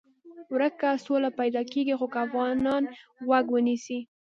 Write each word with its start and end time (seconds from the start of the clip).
ورکه 0.53 0.89
سوله 1.05 1.29
پیدا 1.39 1.61
کېږي 1.71 1.95
خو 1.99 2.07
که 2.13 2.19
افغانان 2.25 2.83
غوږ 3.27 3.45
ونیسي. 3.51 3.99